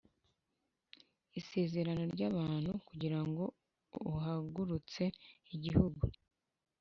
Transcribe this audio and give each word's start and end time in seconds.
isezerano 1.39 2.03
ry 2.13 2.21
abantu 2.29 2.71
kugira 2.87 3.19
ngo 3.27 3.43
uhagurutse 4.11 5.03
igihugu 5.53 6.01